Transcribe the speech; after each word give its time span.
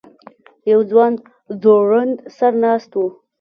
یو 0.71 0.79
ځوان 0.91 1.13
ځوړند 1.61 2.15
سر 2.37 2.53
ناست 2.63 2.91
و. 2.95 2.99